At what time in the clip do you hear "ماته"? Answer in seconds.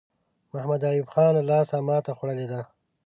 1.87-2.11